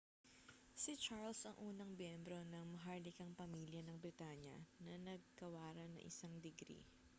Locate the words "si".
0.81-0.91